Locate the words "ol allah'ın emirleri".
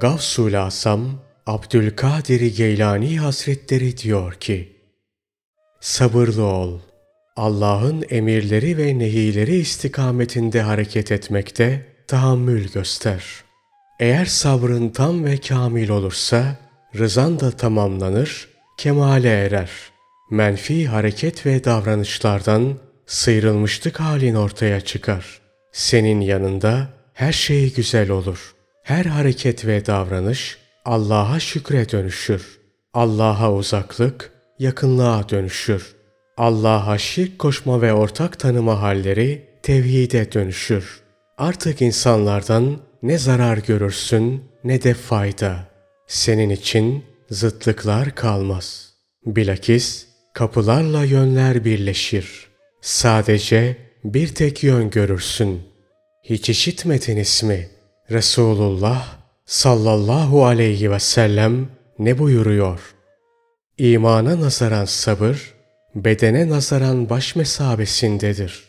6.44-8.78